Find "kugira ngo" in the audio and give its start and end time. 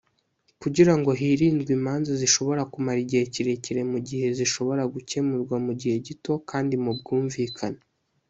0.61-1.09